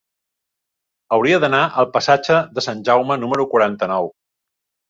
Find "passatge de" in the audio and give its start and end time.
1.97-2.65